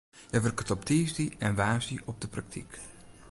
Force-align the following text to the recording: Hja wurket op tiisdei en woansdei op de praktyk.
Hja 0.29 0.39
wurket 0.43 0.71
op 0.75 0.83
tiisdei 0.87 1.27
en 1.45 1.55
woansdei 1.59 2.01
op 2.11 2.17
de 2.23 2.29
praktyk. 2.35 2.71